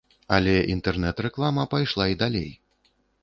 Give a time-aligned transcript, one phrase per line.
[0.37, 2.51] Але інтэрнэт-рэклама пайшла і далей.